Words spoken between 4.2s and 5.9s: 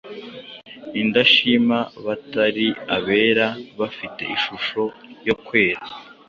ishusho yo kwera,